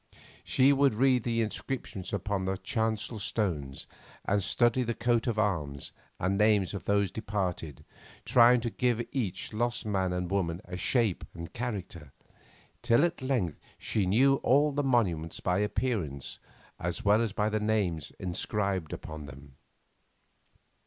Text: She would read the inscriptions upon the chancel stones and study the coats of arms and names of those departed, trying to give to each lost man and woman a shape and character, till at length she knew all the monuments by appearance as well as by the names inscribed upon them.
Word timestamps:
She 0.43 0.73
would 0.73 0.95
read 0.95 1.21
the 1.21 1.41
inscriptions 1.43 2.11
upon 2.11 2.45
the 2.45 2.57
chancel 2.57 3.19
stones 3.19 3.85
and 4.25 4.41
study 4.41 4.81
the 4.81 4.95
coats 4.95 5.27
of 5.27 5.37
arms 5.37 5.91
and 6.19 6.39
names 6.39 6.73
of 6.73 6.85
those 6.85 7.11
departed, 7.11 7.85
trying 8.25 8.61
to 8.61 8.71
give 8.71 8.97
to 8.97 9.15
each 9.15 9.53
lost 9.53 9.85
man 9.85 10.11
and 10.11 10.31
woman 10.31 10.59
a 10.65 10.75
shape 10.75 11.23
and 11.35 11.53
character, 11.53 12.13
till 12.81 13.03
at 13.05 13.21
length 13.21 13.59
she 13.77 14.07
knew 14.07 14.37
all 14.37 14.71
the 14.71 14.81
monuments 14.81 15.39
by 15.39 15.59
appearance 15.59 16.39
as 16.79 17.05
well 17.05 17.21
as 17.21 17.31
by 17.31 17.47
the 17.47 17.59
names 17.59 18.11
inscribed 18.19 18.93
upon 18.93 19.27
them. 19.27 19.55